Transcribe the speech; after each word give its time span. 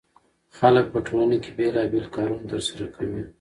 خلک 0.57 0.85
په 0.93 0.99
ټولنه 1.07 1.37
کې 1.43 1.51
بېلابېل 1.57 2.05
کارونه 2.15 2.43
ترسره 2.51 2.85
کوي. 2.95 3.21